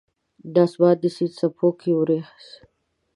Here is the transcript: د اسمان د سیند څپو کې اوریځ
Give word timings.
د 0.53 0.55
اسمان 0.65 0.95
د 1.01 1.05
سیند 1.15 1.33
څپو 1.39 1.67
کې 1.79 1.89
اوریځ 1.95 2.43